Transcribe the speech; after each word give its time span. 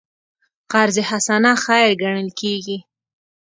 قرض 0.71 0.97
حسنه 1.09 1.51
خیر 1.63 1.89
ګڼل 2.01 2.29
کېږي. 2.39 2.77